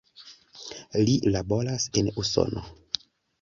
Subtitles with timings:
[1.09, 2.65] Li laboras en Usono.